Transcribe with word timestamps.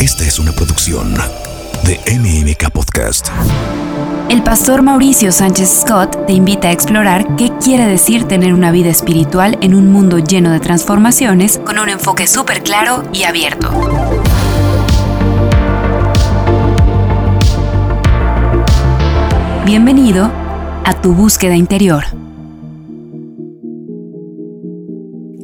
Esta 0.00 0.24
es 0.24 0.38
una 0.38 0.52
producción 0.52 1.12
de 1.84 2.00
MMK 2.18 2.70
Podcast. 2.72 3.28
El 4.30 4.42
pastor 4.42 4.80
Mauricio 4.80 5.30
Sánchez 5.30 5.82
Scott 5.82 6.26
te 6.26 6.32
invita 6.32 6.68
a 6.68 6.72
explorar 6.72 7.36
qué 7.36 7.52
quiere 7.62 7.86
decir 7.86 8.24
tener 8.24 8.54
una 8.54 8.70
vida 8.72 8.88
espiritual 8.88 9.58
en 9.60 9.74
un 9.74 9.92
mundo 9.92 10.18
lleno 10.18 10.52
de 10.52 10.60
transformaciones 10.60 11.60
con 11.66 11.78
un 11.78 11.90
enfoque 11.90 12.26
súper 12.26 12.62
claro 12.62 13.02
y 13.12 13.24
abierto. 13.24 13.70
Bienvenido 19.66 20.32
a 20.86 20.98
tu 21.02 21.12
búsqueda 21.12 21.56
interior. 21.56 22.04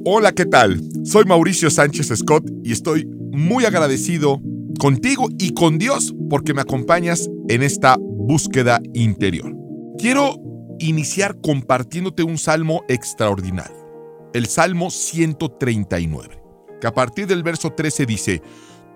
Hola, 0.07 0.33
¿qué 0.33 0.47
tal? 0.47 0.81
Soy 1.05 1.27
Mauricio 1.27 1.69
Sánchez 1.69 2.11
Scott 2.17 2.49
y 2.65 2.73
estoy 2.73 3.07
muy 3.37 3.67
agradecido 3.67 4.41
contigo 4.81 5.29
y 5.39 5.53
con 5.53 5.77
Dios 5.77 6.15
porque 6.31 6.55
me 6.55 6.63
acompañas 6.63 7.29
en 7.49 7.63
esta 7.63 7.99
búsqueda 8.01 8.81
interior. 8.95 9.55
Quiero 9.99 10.37
iniciar 10.79 11.39
compartiéndote 11.43 12.23
un 12.23 12.39
salmo 12.39 12.83
extraordinario, 12.89 14.31
el 14.33 14.47
Salmo 14.47 14.91
139, 14.91 16.43
que 16.81 16.87
a 16.87 16.95
partir 16.95 17.27
del 17.27 17.43
verso 17.43 17.73
13 17.73 18.07
dice, 18.07 18.43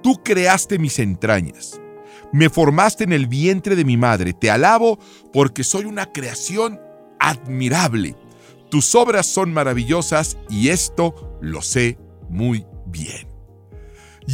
Tú 0.02 0.14
creaste 0.24 0.78
mis 0.78 0.98
entrañas, 0.98 1.78
me 2.32 2.48
formaste 2.48 3.04
en 3.04 3.12
el 3.12 3.26
vientre 3.26 3.76
de 3.76 3.84
mi 3.84 3.98
madre, 3.98 4.32
te 4.32 4.50
alabo 4.50 4.98
porque 5.34 5.64
soy 5.64 5.84
una 5.84 6.06
creación 6.06 6.80
admirable. 7.18 8.16
Tus 8.70 8.94
obras 8.94 9.26
son 9.26 9.52
maravillosas 9.52 10.38
y 10.48 10.68
esto 10.68 11.38
lo 11.42 11.60
sé 11.60 11.98
muy 12.30 12.64
bien. 12.86 13.29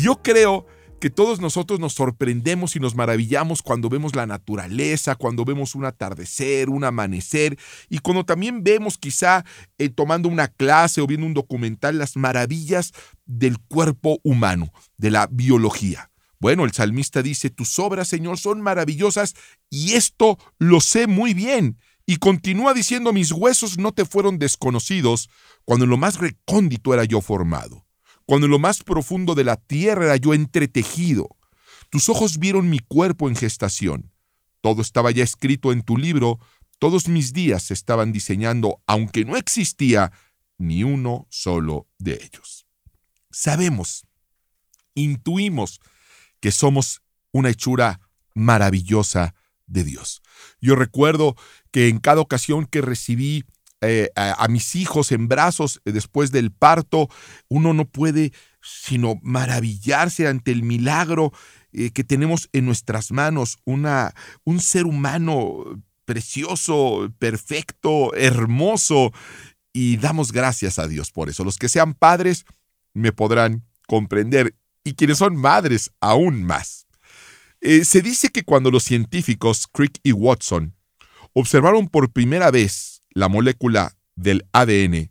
Yo 0.02 0.20
creo 0.22 0.66
que 1.00 1.08
todos 1.08 1.40
nosotros 1.40 1.80
nos 1.80 1.94
sorprendemos 1.94 2.76
y 2.76 2.80
nos 2.80 2.94
maravillamos 2.94 3.62
cuando 3.62 3.88
vemos 3.88 4.14
la 4.14 4.26
naturaleza, 4.26 5.14
cuando 5.14 5.46
vemos 5.46 5.74
un 5.74 5.86
atardecer, 5.86 6.68
un 6.68 6.84
amanecer 6.84 7.58
y 7.88 8.00
cuando 8.00 8.24
también 8.24 8.62
vemos 8.62 8.98
quizá 8.98 9.46
eh, 9.78 9.88
tomando 9.88 10.28
una 10.28 10.48
clase 10.48 11.00
o 11.00 11.06
viendo 11.06 11.26
un 11.26 11.32
documental 11.32 11.96
las 11.96 12.16
maravillas 12.16 12.92
del 13.24 13.58
cuerpo 13.58 14.18
humano, 14.22 14.70
de 14.98 15.10
la 15.10 15.28
biología. 15.30 16.10
Bueno, 16.40 16.64
el 16.64 16.72
salmista 16.72 17.22
dice, 17.22 17.48
tus 17.48 17.78
obras, 17.78 18.08
Señor, 18.08 18.36
son 18.36 18.60
maravillosas 18.60 19.34
y 19.70 19.94
esto 19.94 20.38
lo 20.58 20.82
sé 20.82 21.06
muy 21.06 21.32
bien. 21.32 21.78
Y 22.04 22.16
continúa 22.16 22.74
diciendo, 22.74 23.14
mis 23.14 23.32
huesos 23.32 23.78
no 23.78 23.92
te 23.92 24.04
fueron 24.04 24.38
desconocidos 24.38 25.30
cuando 25.64 25.84
en 25.84 25.90
lo 25.90 25.96
más 25.96 26.18
recóndito 26.18 26.92
era 26.92 27.04
yo 27.04 27.22
formado 27.22 27.85
cuando 28.26 28.46
en 28.46 28.50
lo 28.50 28.58
más 28.58 28.82
profundo 28.82 29.34
de 29.34 29.44
la 29.44 29.56
tierra 29.56 30.04
era 30.04 30.16
yo 30.16 30.34
entretejido. 30.34 31.28
Tus 31.90 32.08
ojos 32.08 32.38
vieron 32.38 32.68
mi 32.68 32.80
cuerpo 32.80 33.28
en 33.28 33.36
gestación. 33.36 34.12
Todo 34.60 34.82
estaba 34.82 35.12
ya 35.12 35.22
escrito 35.22 35.72
en 35.72 35.82
tu 35.82 35.96
libro, 35.96 36.40
todos 36.78 37.08
mis 37.08 37.32
días 37.32 37.62
se 37.62 37.74
estaban 37.74 38.12
diseñando, 38.12 38.82
aunque 38.86 39.24
no 39.24 39.36
existía 39.36 40.12
ni 40.58 40.82
uno 40.82 41.26
solo 41.30 41.86
de 41.98 42.14
ellos. 42.14 42.66
Sabemos, 43.30 44.06
intuimos 44.94 45.80
que 46.40 46.50
somos 46.50 47.02
una 47.32 47.50
hechura 47.50 48.00
maravillosa 48.34 49.34
de 49.66 49.84
Dios. 49.84 50.22
Yo 50.60 50.74
recuerdo 50.74 51.36
que 51.70 51.88
en 51.88 51.98
cada 51.98 52.20
ocasión 52.20 52.66
que 52.66 52.80
recibí 52.80 53.44
eh, 53.82 54.08
a, 54.16 54.48
mis 54.48 54.74
hijos 54.74 55.12
en 55.12 55.28
brazos 55.28 55.82
eh, 55.84 55.92
después 55.92 56.32
del 56.32 56.50
parto, 56.50 57.10
uno 57.48 57.74
no 57.74 57.84
puede 57.84 58.32
sino 58.62 59.20
maravillarse 59.22 60.26
ante 60.26 60.50
el 60.50 60.62
milagro 60.62 61.30
eh, 61.72 61.90
que 61.90 62.02
tenemos 62.02 62.48
en 62.54 62.64
nuestras 62.64 63.12
manos, 63.12 63.58
una, 63.64 64.14
un 64.44 64.60
ser 64.60 64.86
humano 64.86 65.82
precioso, 66.06 67.12
perfecto, 67.18 68.14
hermoso, 68.14 69.12
y 69.74 69.98
damos 69.98 70.32
gracias 70.32 70.78
a 70.78 70.88
Dios 70.88 71.12
por 71.12 71.28
eso. 71.28 71.44
Los 71.44 71.58
que 71.58 71.68
sean 71.68 71.92
padres 71.92 72.46
me 72.94 73.12
podrán 73.12 73.62
comprender, 73.86 74.54
y 74.84 74.94
quienes 74.94 75.18
son 75.18 75.36
madres 75.36 75.92
aún 76.00 76.42
más. 76.42 76.86
se 77.60 78.00
dice 78.00 78.30
que 78.30 78.42
cuando 78.42 78.70
los 78.70 78.84
científicos 78.84 79.66
Crick 79.70 79.98
y 80.02 80.12
Watson 80.12 80.74
observaron 81.34 81.88
por 81.88 82.10
primera 82.10 82.50
vez 82.50 82.95
la 83.16 83.28
molécula 83.28 83.96
del 84.14 84.46
ADN, 84.52 85.10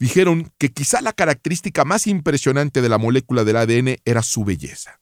dijeron 0.00 0.52
que 0.58 0.72
quizá 0.72 1.00
la 1.00 1.12
característica 1.12 1.84
más 1.84 2.08
impresionante 2.08 2.82
de 2.82 2.88
la 2.88 2.98
molécula 2.98 3.44
del 3.44 3.56
ADN 3.58 3.98
era 4.04 4.22
su 4.22 4.44
belleza. 4.44 5.00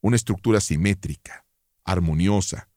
Una 0.00 0.16
estructura 0.16 0.60
simétrica, 0.60 1.46
armoniosa, 1.84 2.68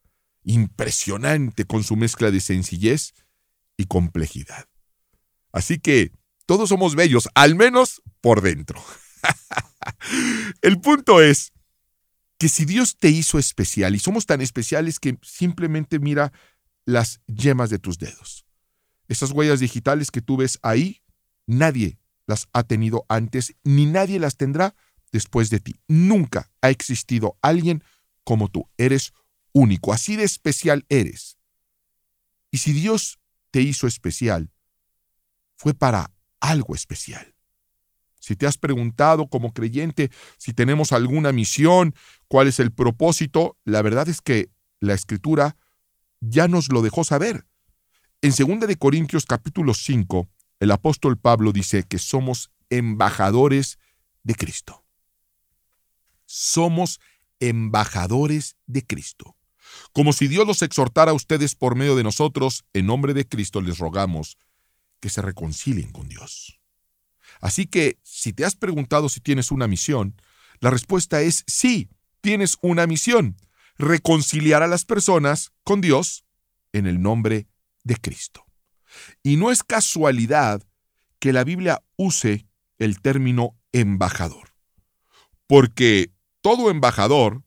impresionante 0.44 1.66
con 1.66 1.84
su 1.84 1.96
mezcla 1.96 2.30
de 2.30 2.40
sencillez 2.40 3.16
y 3.78 3.86
complejidad. 3.86 4.68
Así 5.52 5.80
que 5.80 6.12
todos 6.46 6.70
somos 6.70 6.94
bellos, 6.94 7.30
al 7.34 7.56
menos 7.56 8.03
por 8.22 8.41
dentro. 8.41 8.80
El 10.62 10.80
punto 10.81 11.20
es 11.20 11.52
que 12.38 12.47
si 12.47 12.64
Dios 12.64 12.96
te 13.00 13.09
hizo 13.09 13.40
especial, 13.40 13.96
y 13.96 14.00
somos 14.00 14.28
tan 14.28 14.41
especiales 14.41 15.00
que 15.00 15.18
simplemente 15.24 15.97
mira 15.97 16.31
las 16.86 17.22
yemas 17.26 17.72
de 17.72 17.80
tus 17.80 17.97
dedos. 17.97 18.46
Esas 19.09 19.31
huellas 19.31 19.59
digitales 19.59 20.12
que 20.12 20.22
tú 20.22 20.38
ves 20.38 20.59
ahí, 20.62 21.02
nadie 21.46 22.00
las 22.25 22.47
ha 22.53 22.64
tenido 22.64 23.06
antes 23.09 23.56
ni 23.64 23.88
nadie 23.88 24.20
las 24.20 24.38
tendrá 24.38 24.75
después 25.12 25.50
de 25.50 25.59
ti. 25.59 25.81
Nunca 25.88 26.52
ha 26.62 26.70
existido 26.70 27.38
alguien 27.42 27.84
como 28.24 28.47
tú. 28.50 28.70
Eres 28.78 29.12
único, 29.52 29.92
así 29.92 30.16
de 30.16 30.24
especial 30.24 30.86
eres. 30.90 31.38
Y 32.52 32.59
si 32.59 32.72
Dios 32.72 33.20
te 33.52 33.62
hizo 33.62 33.88
especial, 33.88 34.52
fue 35.56 35.74
para 35.74 36.14
algo 36.40 36.76
especial. 36.76 37.36
Si 38.20 38.36
te 38.36 38.46
has 38.46 38.58
preguntado 38.58 39.28
como 39.28 39.53
creyente 39.53 40.12
si 40.38 40.53
tenemos 40.53 40.91
alguna 40.91 41.31
misión, 41.31 41.96
cuál 42.28 42.47
es 42.47 42.59
el 42.59 42.72
propósito, 42.72 43.58
la 43.66 43.81
verdad 43.81 44.08
es 44.08 44.22
que 44.22 44.52
la 44.80 44.94
escritura 44.94 45.58
ya 46.20 46.47
nos 46.47 46.72
lo 46.72 46.81
dejó 46.81 47.03
saber. 47.03 47.46
En 48.22 48.31
2 48.31 48.68
de 48.68 48.75
Corintios 48.75 49.25
capítulo 49.25 49.74
5, 49.74 50.28
el 50.59 50.72
apóstol 50.72 51.18
Pablo 51.18 51.53
dice 51.53 51.84
que 51.84 51.97
somos 51.97 52.52
embajadores 52.69 53.80
de 54.24 54.35
Cristo. 54.35 54.84
Somos 56.25 57.00
embajadores 57.40 58.58
de 58.66 58.85
Cristo. 58.85 59.38
Como 59.94 60.12
si 60.12 60.28
Dios 60.28 60.46
los 60.46 60.62
exhortara 60.63 61.12
a 61.12 61.13
ustedes 61.13 61.56
por 61.56 61.75
medio 61.75 61.96
de 61.96 62.03
nosotros, 62.03 62.66
en 62.74 62.88
nombre 62.88 63.13
de 63.13 63.25
Cristo 63.25 63.62
les 63.62 63.78
rogamos 63.78 64.38
que 65.00 65.08
se 65.08 65.22
reconcilien 65.22 65.90
con 65.94 66.09
Dios. 66.09 66.59
Así 67.40 67.68
que, 67.68 68.00
si 68.03 68.34
te 68.34 68.44
has 68.44 68.58
preguntado 68.58 69.08
si 69.08 69.22
tienes 69.22 69.50
una 69.50 69.69
misión, 69.69 70.22
la 70.59 70.72
respuesta 70.72 71.22
es 71.22 71.46
sí, 71.47 71.88
tienes 72.19 72.58
una 72.62 72.85
misión, 72.85 73.38
reconciliar 73.78 74.62
a 74.62 74.68
las 74.68 74.84
personas 74.84 75.53
con 75.63 75.79
Dios 75.79 76.25
en 76.74 76.85
el 76.85 77.02
nombre 77.02 77.47
de 77.89 77.97
Cristo. 77.97 78.45
Y 79.23 79.35
no 79.35 79.51
es 79.51 79.63
casualidad 79.63 80.63
que 81.19 81.33
la 81.33 81.44
Biblia 81.44 81.83
use 81.97 82.47
el 82.77 83.01
término 83.01 83.57
embajador, 83.73 84.53
porque 85.47 86.13
todo 86.39 86.69
embajador 86.69 87.44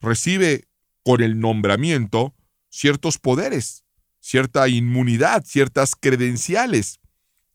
recibe 0.00 0.68
con 1.02 1.22
el 1.22 1.40
nombramiento 1.40 2.34
ciertos 2.68 3.16
poderes, 3.18 3.84
cierta 4.18 4.68
inmunidad, 4.68 5.44
ciertas 5.46 5.94
credenciales. 5.96 6.99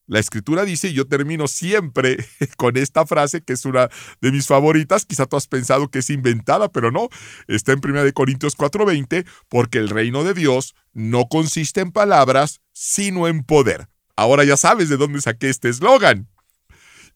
La 0.08 0.20
escritura 0.20 0.66
dice, 0.66 0.90
y 0.90 0.94
yo 0.94 1.08
termino 1.08 1.48
siempre 1.48 2.18
con 2.58 2.78
esta 2.78 3.06
frase 3.06 3.42
que 3.42 3.54
es 3.54 3.66
una 3.66 3.90
de 4.22 4.32
mis 4.32 4.48
favoritas, 4.48 5.06
quizá 5.06 5.26
tú 5.26 5.36
has 5.36 5.48
pensado 5.48 5.90
que 5.90 6.00
es 6.00 6.10
inventada, 6.10 6.70
pero 6.70 6.92
no, 6.92 7.10
está 7.48 7.72
en 7.72 7.82
1 7.84 8.14
Corintios 8.14 8.56
4:20, 8.56 9.26
porque 9.50 9.80
el 9.80 9.90
reino 9.90 10.24
de 10.24 10.34
Dios 10.34 10.76
no 10.94 11.28
consiste 11.28 11.82
en 11.82 11.92
palabras, 11.92 12.62
sino 12.72 13.28
en 13.28 13.44
poder. 13.44 13.88
Ahora 14.16 14.44
ya 14.44 14.58
sabes 14.58 14.90
de 14.90 14.98
dónde 14.98 15.22
saqué 15.22 15.50
este 15.50 15.70
eslogan. 15.70 16.30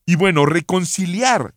Y 0.05 0.15
bueno, 0.15 0.45
reconciliar 0.45 1.53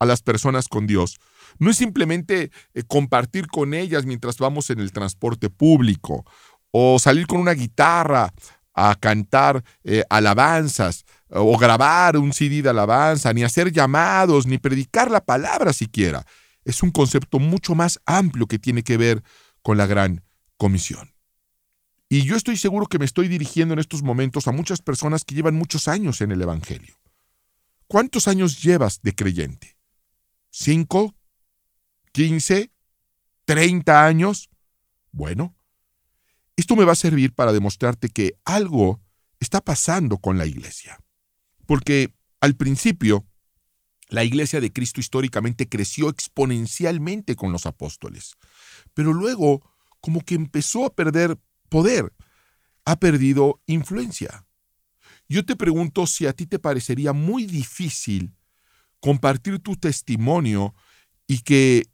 a 0.00 0.06
las 0.06 0.22
personas 0.22 0.68
con 0.68 0.86
Dios 0.86 1.18
no 1.58 1.70
es 1.70 1.76
simplemente 1.76 2.50
eh, 2.74 2.82
compartir 2.86 3.46
con 3.46 3.74
ellas 3.74 4.06
mientras 4.06 4.38
vamos 4.38 4.70
en 4.70 4.80
el 4.80 4.92
transporte 4.92 5.50
público 5.50 6.24
o 6.70 6.98
salir 6.98 7.26
con 7.26 7.38
una 7.38 7.52
guitarra 7.52 8.32
a 8.74 8.94
cantar 8.96 9.64
eh, 9.84 10.02
alabanzas 10.10 11.04
o 11.28 11.56
grabar 11.56 12.16
un 12.16 12.32
CD 12.32 12.60
de 12.62 12.70
alabanza, 12.70 13.32
ni 13.32 13.42
hacer 13.42 13.72
llamados, 13.72 14.46
ni 14.46 14.58
predicar 14.58 15.10
la 15.10 15.24
palabra 15.24 15.72
siquiera. 15.72 16.26
Es 16.64 16.82
un 16.82 16.90
concepto 16.90 17.38
mucho 17.38 17.74
más 17.74 18.00
amplio 18.04 18.46
que 18.46 18.58
tiene 18.58 18.82
que 18.82 18.96
ver 18.96 19.22
con 19.62 19.76
la 19.76 19.86
gran 19.86 20.22
comisión. 20.56 21.14
Y 22.08 22.22
yo 22.22 22.36
estoy 22.36 22.56
seguro 22.56 22.86
que 22.86 22.98
me 22.98 23.04
estoy 23.04 23.28
dirigiendo 23.28 23.74
en 23.74 23.80
estos 23.80 24.02
momentos 24.02 24.46
a 24.46 24.52
muchas 24.52 24.82
personas 24.82 25.24
que 25.24 25.34
llevan 25.34 25.54
muchos 25.54 25.88
años 25.88 26.20
en 26.20 26.32
el 26.32 26.42
Evangelio. 26.42 26.96
¿Cuántos 27.86 28.28
años 28.28 28.62
llevas 28.62 29.00
de 29.02 29.14
creyente? 29.14 29.76
¿Cinco? 30.50 31.14
15, 32.12 32.70
30 33.44 34.06
años. 34.06 34.50
Bueno, 35.10 35.54
esto 36.56 36.76
me 36.76 36.84
va 36.84 36.92
a 36.92 36.96
servir 36.96 37.34
para 37.34 37.52
demostrarte 37.52 38.08
que 38.08 38.34
algo 38.44 39.00
está 39.40 39.60
pasando 39.60 40.18
con 40.18 40.38
la 40.38 40.46
iglesia. 40.46 40.98
Porque 41.66 42.14
al 42.40 42.56
principio, 42.56 43.26
la 44.08 44.24
iglesia 44.24 44.60
de 44.60 44.72
Cristo 44.72 45.00
históricamente 45.00 45.68
creció 45.68 46.08
exponencialmente 46.08 47.36
con 47.36 47.52
los 47.52 47.66
apóstoles, 47.66 48.34
pero 48.92 49.12
luego 49.12 49.62
como 50.00 50.20
que 50.20 50.34
empezó 50.34 50.84
a 50.84 50.94
perder 50.94 51.38
poder, 51.68 52.12
ha 52.84 52.96
perdido 52.96 53.62
influencia. 53.66 54.46
Yo 55.28 55.44
te 55.44 55.56
pregunto 55.56 56.06
si 56.06 56.26
a 56.26 56.34
ti 56.34 56.46
te 56.46 56.58
parecería 56.58 57.12
muy 57.12 57.46
difícil 57.46 58.34
compartir 59.00 59.58
tu 59.58 59.76
testimonio 59.76 60.74
y 61.26 61.40
que 61.40 61.86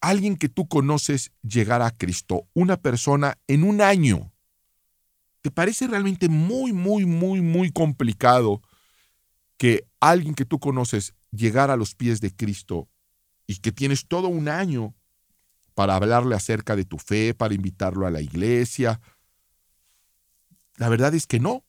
alguien 0.00 0.36
que 0.36 0.48
tú 0.48 0.68
conoces 0.68 1.32
llegara 1.42 1.86
a 1.86 1.96
Cristo, 1.96 2.48
una 2.54 2.76
persona 2.76 3.38
en 3.46 3.64
un 3.64 3.80
año. 3.80 4.32
¿Te 5.42 5.50
parece 5.50 5.86
realmente 5.86 6.28
muy, 6.28 6.72
muy, 6.72 7.06
muy, 7.06 7.40
muy 7.40 7.70
complicado 7.70 8.62
que 9.56 9.86
alguien 10.00 10.34
que 10.34 10.44
tú 10.44 10.58
conoces 10.58 11.14
llegara 11.30 11.74
a 11.74 11.76
los 11.76 11.94
pies 11.94 12.20
de 12.20 12.34
Cristo 12.34 12.88
y 13.46 13.56
que 13.56 13.72
tienes 13.72 14.06
todo 14.06 14.28
un 14.28 14.48
año 14.48 14.94
para 15.74 15.94
hablarle 15.94 16.34
acerca 16.34 16.74
de 16.74 16.84
tu 16.84 16.98
fe, 16.98 17.34
para 17.34 17.54
invitarlo 17.54 18.06
a 18.06 18.10
la 18.10 18.20
iglesia? 18.20 19.00
La 20.76 20.88
verdad 20.88 21.14
es 21.14 21.26
que 21.26 21.40
no. 21.40 21.64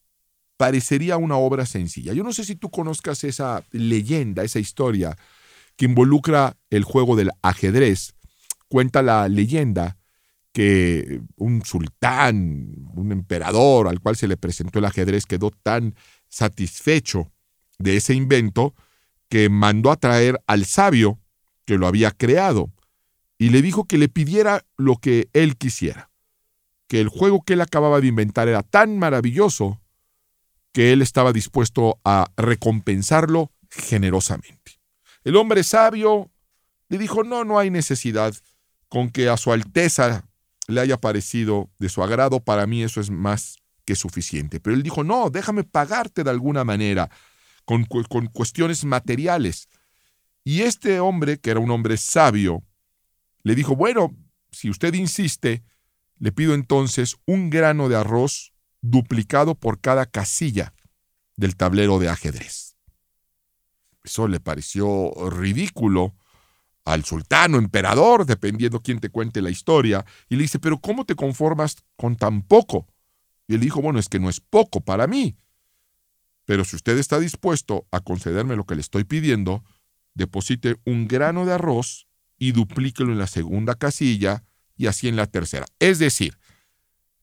Parecería 0.57 1.17
una 1.17 1.37
obra 1.37 1.67
sencilla. 1.67 2.13
Yo 2.13 2.23
no 2.23 2.33
sé 2.33 2.43
si 2.43 2.55
tú 2.55 2.71
conozcas 2.71 3.23
esa 3.23 3.63
leyenda, 3.71 4.43
esa 4.43 4.57
historia 4.57 5.15
que 5.75 5.85
involucra 5.85 6.57
el 6.71 6.83
juego 6.83 7.15
del 7.15 7.29
ajedrez. 7.43 8.15
Cuenta 8.67 9.01
la 9.01 9.27
leyenda 9.27 9.97
que 10.51 11.21
un 11.35 11.63
sultán, 11.63 12.89
un 12.95 13.11
emperador 13.11 13.87
al 13.87 13.99
cual 13.99 14.15
se 14.15 14.27
le 14.27 14.37
presentó 14.37 14.79
el 14.79 14.85
ajedrez 14.85 15.25
quedó 15.25 15.51
tan 15.51 15.95
satisfecho 16.29 17.31
de 17.77 17.97
ese 17.97 18.13
invento 18.13 18.73
que 19.29 19.49
mandó 19.49 19.91
a 19.91 19.97
traer 19.97 20.41
al 20.47 20.65
sabio 20.65 21.19
que 21.65 21.77
lo 21.77 21.85
había 21.85 22.11
creado 22.11 22.71
y 23.37 23.49
le 23.49 23.61
dijo 23.61 23.85
que 23.85 23.97
le 23.97 24.09
pidiera 24.09 24.65
lo 24.77 24.95
que 24.95 25.29
él 25.33 25.57
quisiera, 25.57 26.09
que 26.87 27.01
el 27.01 27.09
juego 27.09 27.43
que 27.43 27.53
él 27.53 27.61
acababa 27.61 28.01
de 28.01 28.07
inventar 28.07 28.47
era 28.47 28.63
tan 28.63 28.97
maravilloso 28.97 29.79
que 30.71 30.91
él 30.91 31.01
estaba 31.01 31.33
dispuesto 31.33 31.99
a 32.03 32.31
recompensarlo 32.35 33.51
generosamente. 33.69 34.79
El 35.23 35.35
hombre 35.35 35.63
sabio 35.63 36.31
le 36.89 36.97
dijo, 36.97 37.23
no, 37.23 37.43
no 37.43 37.59
hay 37.59 37.69
necesidad 37.69 38.33
con 38.89 39.09
que 39.09 39.29
a 39.29 39.37
su 39.37 39.51
Alteza 39.51 40.25
le 40.67 40.81
haya 40.81 40.97
parecido 40.97 41.69
de 41.79 41.89
su 41.89 42.03
agrado, 42.03 42.39
para 42.41 42.67
mí 42.67 42.83
eso 42.83 42.99
es 42.99 43.09
más 43.09 43.57
que 43.85 43.95
suficiente. 43.95 44.59
Pero 44.59 44.75
él 44.75 44.83
dijo, 44.83 45.03
no, 45.03 45.29
déjame 45.29 45.63
pagarte 45.63 46.23
de 46.23 46.29
alguna 46.29 46.63
manera, 46.63 47.09
con, 47.65 47.85
con 47.85 48.27
cuestiones 48.27 48.83
materiales. 48.83 49.69
Y 50.43 50.61
este 50.61 50.99
hombre, 50.99 51.39
que 51.39 51.51
era 51.51 51.59
un 51.59 51.71
hombre 51.71 51.97
sabio, 51.97 52.63
le 53.43 53.55
dijo, 53.55 53.75
bueno, 53.75 54.15
si 54.51 54.69
usted 54.69 54.93
insiste, 54.93 55.63
le 56.19 56.31
pido 56.31 56.53
entonces 56.53 57.15
un 57.25 57.49
grano 57.49 57.89
de 57.89 57.95
arroz 57.95 58.53
duplicado 58.81 59.55
por 59.55 59.79
cada 59.79 60.05
casilla 60.05 60.73
del 61.35 61.55
tablero 61.55 61.99
de 61.99 62.09
ajedrez. 62.09 62.75
Eso 64.03 64.27
le 64.27 64.39
pareció 64.39 65.13
ridículo 65.29 66.15
al 66.87 67.03
sultano, 67.03 67.57
emperador, 67.57 68.25
dependiendo 68.25 68.81
quién 68.81 68.99
te 68.99 69.09
cuente 69.09 69.41
la 69.41 69.49
historia, 69.49 70.05
y 70.29 70.37
le 70.37 70.43
dice, 70.43 70.57
pero 70.57 70.79
¿cómo 70.79 71.05
te 71.05 71.15
conformas 71.15 71.75
con 71.97 72.15
tan 72.15 72.41
poco? 72.41 72.87
Y 73.47 73.55
él 73.55 73.59
dijo, 73.59 73.81
bueno, 73.81 73.99
es 73.99 74.07
que 74.07 74.19
no 74.19 74.29
es 74.29 74.39
poco 74.39 74.79
para 74.81 75.05
mí, 75.05 75.35
pero 76.45 76.63
si 76.63 76.77
usted 76.77 76.97
está 76.97 77.19
dispuesto 77.19 77.87
a 77.91 77.99
concederme 77.99 78.55
lo 78.55 78.65
que 78.65 78.75
le 78.75 78.81
estoy 78.81 79.03
pidiendo, 79.03 79.65
deposite 80.13 80.77
un 80.85 81.07
grano 81.07 81.45
de 81.45 81.53
arroz 81.53 82.07
y 82.37 82.53
duplíquelo 82.53 83.11
en 83.11 83.19
la 83.19 83.27
segunda 83.27 83.75
casilla 83.75 84.45
y 84.77 84.87
así 84.87 85.09
en 85.09 85.17
la 85.17 85.27
tercera. 85.27 85.65
Es 85.79 85.99
decir, 85.99 86.37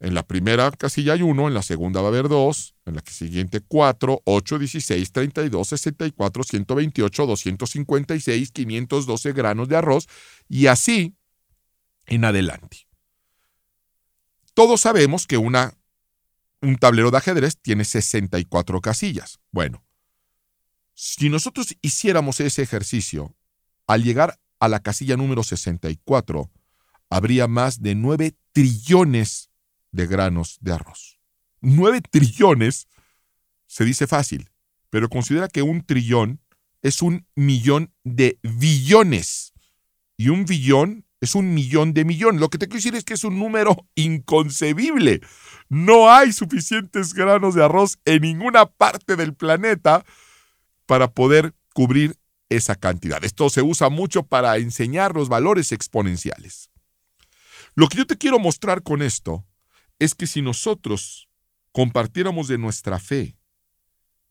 en 0.00 0.14
la 0.14 0.22
primera 0.22 0.70
casilla 0.72 1.14
hay 1.14 1.22
uno, 1.22 1.48
en 1.48 1.54
la 1.54 1.62
segunda 1.62 2.00
va 2.00 2.08
a 2.08 2.10
haber 2.10 2.28
dos, 2.28 2.74
en 2.84 2.96
la 2.96 3.02
siguiente 3.06 3.60
cuatro, 3.60 4.20
ocho, 4.24 4.58
dieciséis, 4.58 5.12
treinta 5.12 5.42
y 5.42 5.48
dos, 5.48 5.68
sesenta 5.68 6.06
y 6.06 6.10
cuatro, 6.10 6.42
ciento 6.42 6.74
veintiocho, 6.74 7.26
doscientos 7.26 7.70
cincuenta 7.70 8.14
y 8.14 8.20
seis, 8.20 8.50
quinientos 8.50 9.06
doce 9.06 9.32
granos 9.32 9.68
de 9.68 9.76
arroz 9.76 10.06
y 10.48 10.66
así 10.66 11.14
en 12.06 12.24
adelante. 12.24 12.86
Todos 14.54 14.82
sabemos 14.82 15.26
que 15.26 15.36
una, 15.36 15.74
un 16.60 16.76
tablero 16.76 17.10
de 17.10 17.18
ajedrez 17.18 17.56
tiene 17.60 17.84
64 17.84 18.80
casillas. 18.80 19.40
Bueno, 19.50 19.84
si 20.94 21.28
nosotros 21.28 21.76
hiciéramos 21.82 22.40
ese 22.40 22.62
ejercicio, 22.62 23.34
al 23.86 24.04
llegar 24.04 24.38
a 24.60 24.68
la 24.68 24.80
casilla 24.80 25.16
número 25.16 25.42
64, 25.42 26.50
habría 27.10 27.48
más 27.48 27.82
de 27.82 27.94
9 27.94 28.36
trillones 28.52 29.50
de 29.94 30.06
granos 30.06 30.58
de 30.60 30.72
arroz. 30.72 31.18
9 31.60 32.02
trillones 32.10 32.88
se 33.66 33.84
dice 33.84 34.06
fácil, 34.06 34.50
pero 34.90 35.08
considera 35.08 35.48
que 35.48 35.62
un 35.62 35.84
trillón 35.84 36.40
es 36.82 37.00
un 37.00 37.26
millón 37.34 37.92
de 38.02 38.38
billones. 38.42 39.54
Y 40.16 40.28
un 40.28 40.44
billón 40.44 41.06
es 41.20 41.34
un 41.34 41.54
millón 41.54 41.94
de 41.94 42.04
millón. 42.04 42.38
Lo 42.38 42.50
que 42.50 42.58
te 42.58 42.66
quiero 42.66 42.78
decir 42.78 42.94
es 42.94 43.04
que 43.04 43.14
es 43.14 43.24
un 43.24 43.38
número 43.38 43.88
inconcebible. 43.94 45.20
No 45.68 46.12
hay 46.12 46.32
suficientes 46.32 47.14
granos 47.14 47.54
de 47.54 47.64
arroz 47.64 47.98
en 48.04 48.22
ninguna 48.22 48.66
parte 48.66 49.16
del 49.16 49.34
planeta 49.34 50.04
para 50.86 51.10
poder 51.12 51.54
cubrir 51.72 52.16
esa 52.48 52.74
cantidad. 52.74 53.24
Esto 53.24 53.48
se 53.48 53.62
usa 53.62 53.88
mucho 53.88 54.24
para 54.24 54.58
enseñar 54.58 55.14
los 55.14 55.28
valores 55.28 55.72
exponenciales. 55.72 56.70
Lo 57.74 57.88
que 57.88 57.98
yo 57.98 58.06
te 58.06 58.18
quiero 58.18 58.38
mostrar 58.38 58.82
con 58.82 59.02
esto 59.02 59.44
es 59.98 60.14
que 60.14 60.26
si 60.26 60.42
nosotros 60.42 61.28
compartiéramos 61.72 62.48
de 62.48 62.58
nuestra 62.58 62.98
fe 62.98 63.36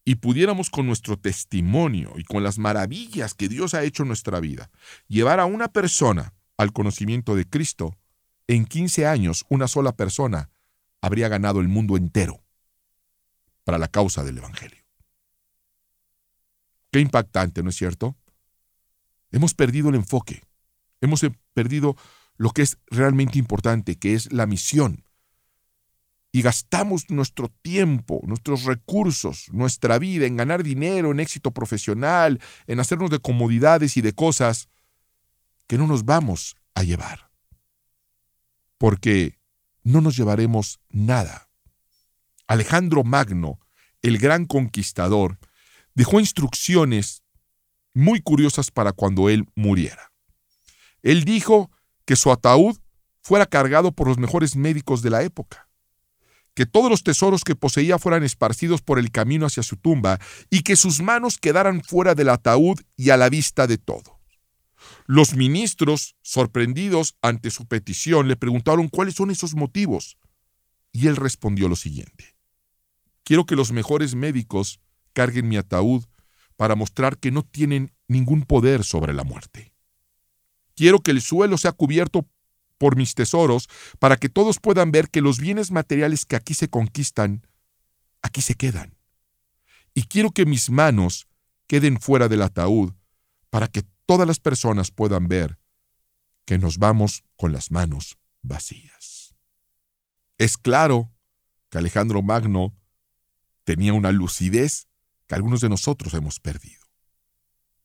y 0.06 0.15
pudiéramos 0.15 0.69
con 0.69 0.86
nuestro 0.86 1.18
testimonio 1.18 2.13
y 2.18 2.24
con 2.24 2.44
las 2.44 2.57
maravillas 2.57 3.33
que 3.33 3.48
Dios 3.48 3.74
ha 3.74 3.83
hecho 3.83 4.04
en 4.04 4.10
nuestra 4.10 4.39
vida 4.39 4.69
llevar 5.07 5.39
a 5.39 5.45
una 5.45 5.70
persona 5.70 6.34
al 6.58 6.72
conocimiento 6.72 7.36
de 7.36 7.50
Cristo, 7.50 7.98
en 8.48 8.65
15 8.65 9.08
años 9.08 9.46
una 9.50 9.67
sola 9.67 9.96
persona 9.96 10.50
habría 11.01 11.27
ganado 11.27 11.60
el 11.60 11.67
mundo 11.67 11.98
entero 11.98 12.43
para 13.63 13.77
la 13.77 13.88
causa 13.88 14.24
del 14.24 14.38
Evangelio. 14.38 14.84
Qué 16.91 17.00
impactante, 17.00 17.63
¿no 17.63 17.70
es 17.70 17.75
cierto? 17.75 18.15
Hemos 19.32 19.53
perdido 19.53 19.89
el 19.89 19.96
enfoque, 19.96 20.43
hemos 21.01 21.25
perdido 21.53 21.96
lo 22.38 22.51
que 22.51 22.62
es 22.62 22.77
realmente 22.88 23.39
importante, 23.39 23.98
que 23.98 24.13
es 24.13 24.32
la 24.32 24.46
misión 24.46 25.03
y 26.35 26.41
gastamos 26.41 27.11
nuestro 27.11 27.47
tiempo, 27.61 28.19
nuestros 28.25 28.63
recursos, 28.63 29.45
nuestra 29.51 29.99
vida 29.99 30.25
en 30.25 30.35
ganar 30.35 30.63
dinero, 30.63 31.11
en 31.11 31.19
éxito 31.19 31.51
profesional, 31.51 32.41
en 32.65 32.79
hacernos 32.79 33.11
de 33.11 33.19
comodidades 33.19 33.97
y 33.97 34.01
de 34.01 34.13
cosas 34.13 34.67
que 35.67 35.77
no 35.77 35.85
nos 35.85 36.05
vamos 36.05 36.55
a 36.73 36.81
llevar. 36.81 37.29
Porque 38.79 39.39
no 39.83 40.01
nos 40.01 40.17
llevaremos 40.17 40.79
nada. 40.89 41.49
Alejandro 42.47 43.03
Magno, 43.03 43.59
el 44.01 44.17
gran 44.17 44.45
conquistador, 44.45 45.37
dejó 45.93 46.19
instrucciones 46.19 47.21
muy 47.93 48.21
curiosas 48.21 48.71
para 48.71 48.91
cuando 48.91 49.29
él 49.29 49.47
muriera. 49.53 50.11
Él 51.03 51.25
dijo 51.25 51.69
que 52.05 52.15
su 52.15 52.31
ataúd 52.31 52.79
fuera 53.21 53.45
cargado 53.45 53.91
por 53.91 54.07
los 54.07 54.17
mejores 54.17 54.55
médicos 54.55 55.03
de 55.03 55.11
la 55.11 55.21
época 55.21 55.69
que 56.53 56.65
todos 56.65 56.89
los 56.89 57.03
tesoros 57.03 57.43
que 57.43 57.55
poseía 57.55 57.98
fueran 57.98 58.24
esparcidos 58.24 58.81
por 58.81 59.00
el 59.00 59.12
camino 59.12 59.45
hacia 59.45 59.63
su 59.63 59.77
tumba 59.77 60.19
y 60.50 60.62
que 60.62 60.75
sus 60.75 61.01
manos 61.01 61.38
quedaran 61.38 61.83
fuera 61.83 62.15
del 62.15 62.29
ataúd 62.29 62.79
y 62.95 63.10
a 63.10 63.17
la 63.17 63.29
vista 63.29 63.67
de 63.67 63.77
todo. 63.77 64.19
Los 65.05 65.36
ministros, 65.36 66.15
sorprendidos 66.22 67.15
ante 67.22 67.50
su 67.50 67.65
petición, 67.65 68.27
le 68.27 68.36
preguntaron 68.36 68.89
cuáles 68.89 69.15
son 69.15 69.31
esos 69.31 69.55
motivos. 69.55 70.17
Y 70.91 71.07
él 71.07 71.15
respondió 71.15 71.67
lo 71.67 71.75
siguiente. 71.75 72.36
Quiero 73.24 73.45
que 73.45 73.55
los 73.55 73.72
mejores 73.72 74.15
médicos 74.15 74.79
carguen 75.13 75.48
mi 75.48 75.57
ataúd 75.57 76.03
para 76.55 76.75
mostrar 76.75 77.17
que 77.17 77.31
no 77.31 77.43
tienen 77.43 77.93
ningún 78.07 78.43
poder 78.43 78.83
sobre 78.83 79.13
la 79.13 79.24
muerte. 79.24 79.74
Quiero 80.75 81.00
que 81.00 81.12
el 81.12 81.22
suelo 81.22 81.57
sea 81.57 81.72
cubierto 81.72 82.27
por 82.77 82.96
mis 82.96 83.15
tesoros, 83.15 83.70
para 84.00 84.18
que 84.18 84.30
todos 84.30 84.60
puedan 84.60 84.92
ver 84.92 85.10
que 85.10 85.22
los 85.22 85.39
bienes 85.39 85.72
materiales 85.72 86.25
que 86.25 86.36
aquí 86.36 86.53
se 86.53 86.70
conquistan, 86.70 87.48
aquí 88.22 88.42
se 88.42 88.56
quedan. 88.56 88.98
Y 89.94 90.03
quiero 90.03 90.32
que 90.32 90.46
mis 90.46 90.70
manos 90.70 91.27
queden 91.68 92.00
fuera 92.00 92.27
del 92.27 92.42
ataúd, 92.42 92.94
para 93.50 93.68
que 93.68 93.84
todas 94.06 94.27
las 94.27 94.39
personas 94.39 94.92
puedan 94.92 95.27
ver 95.27 95.60
que 96.46 96.58
nos 96.58 96.77
vamos 96.77 97.24
con 97.38 97.53
las 97.53 97.72
manos 97.72 98.18
vacías. 98.42 99.36
Es 100.38 100.58
claro 100.58 101.12
que 101.70 101.77
Alejandro 101.77 102.22
Magno 102.22 102.75
tenía 103.63 103.94
una 103.94 104.12
lucidez 104.12 104.88
que 105.27 105.36
algunos 105.36 105.62
de 105.62 105.70
nosotros 105.70 106.13
hemos 106.15 106.39
perdido. 106.39 106.82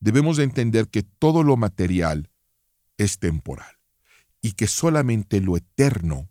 Debemos 0.00 0.36
de 0.38 0.44
entender 0.44 0.88
que 0.88 1.02
todo 1.02 1.42
lo 1.42 1.56
material 1.56 2.30
es 2.96 3.18
temporal 3.18 3.77
y 4.40 4.52
que 4.52 4.66
solamente 4.66 5.40
lo 5.40 5.56
eterno 5.56 6.30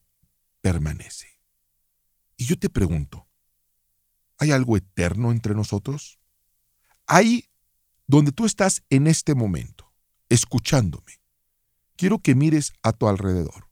permanece. 0.61 1.27
Y 2.37 2.45
yo 2.45 2.57
te 2.57 2.69
pregunto, 2.69 3.27
¿hay 4.37 4.51
algo 4.51 4.77
eterno 4.77 5.31
entre 5.31 5.55
nosotros? 5.55 6.19
Ahí 7.05 7.49
donde 8.05 8.31
tú 8.31 8.45
estás 8.45 8.83
en 8.89 9.07
este 9.07 9.35
momento, 9.35 9.93
escuchándome, 10.29 11.21
quiero 11.95 12.19
que 12.19 12.35
mires 12.35 12.73
a 12.83 12.93
tu 12.93 13.07
alrededor. 13.07 13.69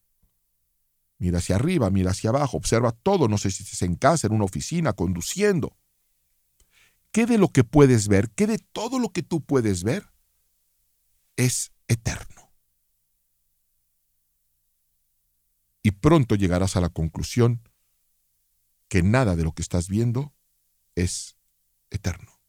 Mira 1.18 1.38
hacia 1.38 1.56
arriba, 1.56 1.90
mira 1.90 2.12
hacia 2.12 2.32
abajo, 2.32 2.58
observa 2.58 2.92
todo, 2.92 3.28
no 3.30 3.38
sé 3.38 3.50
si 3.52 3.64
estés 3.64 3.82
en 3.84 3.96
casa, 3.96 4.28
en 4.28 4.34
una 4.34 4.46
oficina, 4.46 4.94
conduciendo. 4.94 5.78
¿Qué 7.12 7.26
de 7.26 7.38
lo 7.38 7.48
que 7.48 7.64
puedes 7.64 8.10
ver, 8.10 8.30
qué 8.32 8.48
de 8.48 8.58
todo 8.58 9.00
lo 9.00 9.10
que 9.10 9.24
tú 9.24 9.42
puedes 9.42 9.84
ver 9.84 10.12
es 11.38 11.72
eterno? 11.88 12.45
Y 15.86 15.92
pronto 15.92 16.34
llegarás 16.34 16.76
a 16.78 16.82
la 16.82 16.90
conclusión 16.90 17.62
que 18.88 19.04
nada 19.04 19.36
de 19.36 19.44
lo 19.44 19.52
que 19.52 19.62
estás 19.62 19.88
viendo 19.88 20.34
es 20.96 21.38
eterno. 21.92 22.42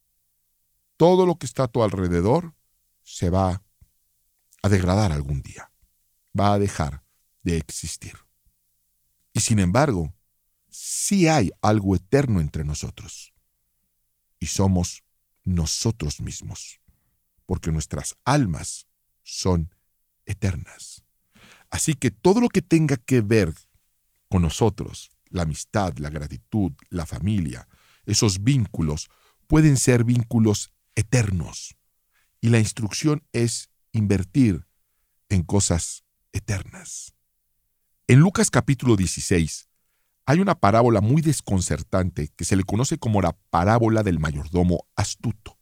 Todo 0.96 1.26
lo 1.26 1.36
que 1.36 1.44
está 1.44 1.64
a 1.64 1.68
tu 1.68 1.82
alrededor 1.82 2.54
se 3.02 3.28
va 3.28 3.62
a 4.62 4.68
degradar 4.70 5.12
algún 5.12 5.42
día, 5.42 5.70
va 6.32 6.54
a 6.54 6.58
dejar 6.58 7.04
de 7.42 7.58
existir. 7.58 8.14
Y 9.34 9.40
sin 9.40 9.58
embargo, 9.58 10.14
sí 10.70 11.28
hay 11.28 11.50
algo 11.60 11.94
eterno 11.94 12.40
entre 12.40 12.64
nosotros. 12.64 13.34
Y 14.40 14.46
somos 14.46 15.04
nosotros 15.44 16.22
mismos, 16.22 16.80
porque 17.44 17.70
nuestras 17.70 18.16
almas 18.24 18.86
son 19.22 19.74
eternas. 20.24 21.05
Así 21.70 21.94
que 21.94 22.10
todo 22.10 22.40
lo 22.40 22.48
que 22.48 22.62
tenga 22.62 22.96
que 22.96 23.20
ver 23.20 23.54
con 24.28 24.42
nosotros, 24.42 25.10
la 25.30 25.42
amistad, 25.42 25.96
la 25.98 26.10
gratitud, 26.10 26.72
la 26.90 27.06
familia, 27.06 27.68
esos 28.04 28.42
vínculos 28.42 29.08
pueden 29.46 29.76
ser 29.76 30.04
vínculos 30.04 30.72
eternos. 30.94 31.76
Y 32.40 32.48
la 32.48 32.58
instrucción 32.58 33.22
es 33.32 33.70
invertir 33.92 34.66
en 35.28 35.42
cosas 35.42 36.04
eternas. 36.32 37.14
En 38.06 38.20
Lucas 38.20 38.50
capítulo 38.50 38.96
16 38.96 39.68
hay 40.26 40.40
una 40.40 40.56
parábola 40.56 41.00
muy 41.00 41.22
desconcertante 41.22 42.28
que 42.36 42.44
se 42.44 42.56
le 42.56 42.64
conoce 42.64 42.98
como 42.98 43.22
la 43.22 43.32
parábola 43.50 44.02
del 44.02 44.18
mayordomo 44.18 44.86
astuto. 44.96 45.55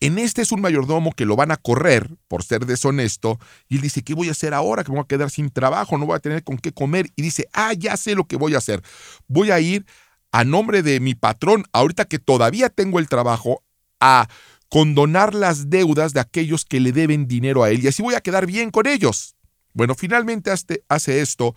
En 0.00 0.18
este 0.18 0.40
es 0.40 0.50
un 0.50 0.62
mayordomo 0.62 1.12
que 1.12 1.26
lo 1.26 1.36
van 1.36 1.50
a 1.50 1.58
correr 1.58 2.08
por 2.26 2.42
ser 2.42 2.64
deshonesto 2.64 3.38
y 3.68 3.76
él 3.76 3.82
dice, 3.82 4.02
¿qué 4.02 4.14
voy 4.14 4.28
a 4.28 4.32
hacer 4.32 4.54
ahora? 4.54 4.82
Que 4.82 4.90
me 4.90 4.96
voy 4.96 5.04
a 5.04 5.08
quedar 5.08 5.30
sin 5.30 5.50
trabajo, 5.50 5.98
no 5.98 6.06
voy 6.06 6.16
a 6.16 6.20
tener 6.20 6.42
con 6.42 6.56
qué 6.56 6.72
comer. 6.72 7.10
Y 7.16 7.22
dice, 7.22 7.48
ah, 7.52 7.74
ya 7.74 7.98
sé 7.98 8.14
lo 8.14 8.24
que 8.24 8.36
voy 8.36 8.54
a 8.54 8.58
hacer. 8.58 8.82
Voy 9.28 9.50
a 9.50 9.60
ir 9.60 9.84
a 10.32 10.44
nombre 10.44 10.82
de 10.82 11.00
mi 11.00 11.14
patrón, 11.14 11.64
ahorita 11.72 12.06
que 12.06 12.18
todavía 12.18 12.70
tengo 12.70 12.98
el 12.98 13.08
trabajo, 13.08 13.62
a 14.00 14.28
condonar 14.70 15.34
las 15.34 15.68
deudas 15.68 16.14
de 16.14 16.20
aquellos 16.20 16.64
que 16.64 16.80
le 16.80 16.92
deben 16.92 17.26
dinero 17.26 17.62
a 17.62 17.70
él 17.70 17.84
y 17.84 17.88
así 17.88 18.02
voy 18.02 18.14
a 18.14 18.20
quedar 18.20 18.46
bien 18.46 18.70
con 18.70 18.86
ellos. 18.86 19.34
Bueno, 19.74 19.94
finalmente 19.94 20.50
hace 20.88 21.20
esto 21.20 21.54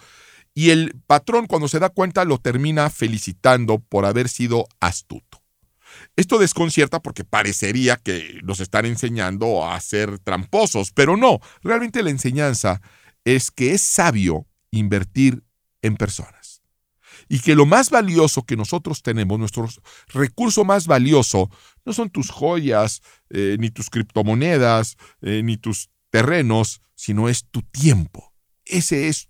y 0.53 0.71
el 0.71 0.95
patrón 1.07 1.47
cuando 1.47 1.67
se 1.67 1.79
da 1.79 1.89
cuenta 1.89 2.25
lo 2.25 2.39
termina 2.39 2.89
felicitando 2.89 3.79
por 3.79 4.05
haber 4.05 4.29
sido 4.29 4.67
astuto. 4.79 5.42
Esto 6.15 6.37
desconcierta 6.37 7.01
porque 7.01 7.23
parecería 7.23 7.97
que 7.97 8.39
nos 8.43 8.59
están 8.59 8.85
enseñando 8.85 9.67
a 9.67 9.79
ser 9.79 10.19
tramposos, 10.19 10.91
pero 10.91 11.17
no, 11.17 11.39
realmente 11.61 12.03
la 12.03 12.09
enseñanza 12.09 12.81
es 13.25 13.51
que 13.51 13.71
es 13.71 13.81
sabio 13.81 14.47
invertir 14.71 15.43
en 15.81 15.95
personas. 15.97 16.61
Y 17.29 17.39
que 17.39 17.55
lo 17.55 17.65
más 17.65 17.89
valioso 17.89 18.43
que 18.45 18.57
nosotros 18.57 19.01
tenemos, 19.01 19.39
nuestro 19.39 19.67
recurso 20.07 20.65
más 20.65 20.87
valioso, 20.87 21.49
no 21.85 21.93
son 21.93 22.09
tus 22.09 22.29
joyas, 22.29 23.01
eh, 23.29 23.55
ni 23.59 23.69
tus 23.69 23.89
criptomonedas, 23.89 24.97
eh, 25.21 25.41
ni 25.43 25.57
tus 25.57 25.89
terrenos, 26.09 26.81
sino 26.95 27.29
es 27.29 27.45
tu 27.49 27.61
tiempo. 27.61 28.33
Ese 28.65 29.07
es 29.07 29.29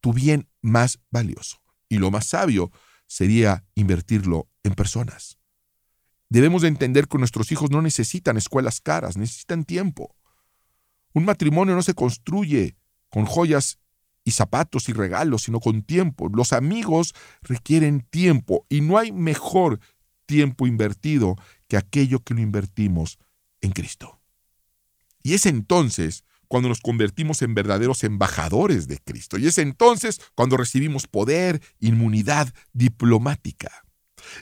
tu 0.00 0.12
bien 0.12 0.48
más 0.60 0.98
valioso. 1.10 1.62
Y 1.88 1.98
lo 1.98 2.10
más 2.10 2.26
sabio 2.26 2.70
sería 3.06 3.64
invertirlo 3.74 4.48
en 4.62 4.74
personas. 4.74 5.38
Debemos 6.32 6.62
de 6.62 6.68
entender 6.68 7.08
que 7.08 7.18
nuestros 7.18 7.52
hijos 7.52 7.70
no 7.70 7.82
necesitan 7.82 8.38
escuelas 8.38 8.80
caras, 8.80 9.18
necesitan 9.18 9.64
tiempo. 9.64 10.16
Un 11.12 11.26
matrimonio 11.26 11.74
no 11.74 11.82
se 11.82 11.92
construye 11.92 12.74
con 13.10 13.26
joyas 13.26 13.78
y 14.24 14.30
zapatos 14.30 14.88
y 14.88 14.94
regalos, 14.94 15.42
sino 15.42 15.60
con 15.60 15.82
tiempo. 15.82 16.30
Los 16.32 16.54
amigos 16.54 17.12
requieren 17.42 18.00
tiempo 18.08 18.64
y 18.70 18.80
no 18.80 18.96
hay 18.96 19.12
mejor 19.12 19.78
tiempo 20.24 20.66
invertido 20.66 21.36
que 21.68 21.76
aquello 21.76 22.20
que 22.20 22.32
lo 22.32 22.40
invertimos 22.40 23.18
en 23.60 23.72
Cristo. 23.72 24.18
Y 25.22 25.34
es 25.34 25.44
entonces 25.44 26.24
cuando 26.48 26.70
nos 26.70 26.80
convertimos 26.80 27.42
en 27.42 27.54
verdaderos 27.54 28.04
embajadores 28.04 28.88
de 28.88 28.96
Cristo. 29.00 29.36
Y 29.36 29.48
es 29.48 29.58
entonces 29.58 30.18
cuando 30.34 30.56
recibimos 30.56 31.06
poder, 31.06 31.60
inmunidad 31.78 32.54
diplomática. 32.72 33.81